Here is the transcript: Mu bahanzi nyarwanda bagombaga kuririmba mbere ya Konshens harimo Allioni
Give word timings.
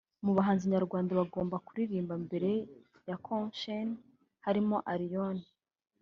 Mu 0.25 0.31
bahanzi 0.37 0.65
nyarwanda 0.73 1.17
bagombaga 1.19 1.65
kuririmba 1.67 2.13
mbere 2.25 2.49
ya 3.09 3.15
Konshens 3.25 3.97
harimo 4.45 4.75
Allioni 4.91 5.43